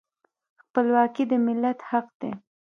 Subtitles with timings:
[0.61, 2.31] خپلواکي د ملت حق دی.